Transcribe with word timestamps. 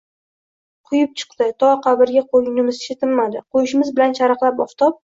quyib 0.91 1.13
chiqdi. 1.23 1.49
To 1.65 1.69
qabrga 1.85 2.25
qo'ygunimizcha 2.33 2.99
tinmadi. 3.05 3.47
Qo'yishimiz 3.53 3.97
bilan 4.01 4.23
charaqlab 4.23 4.69
oftob 4.69 4.99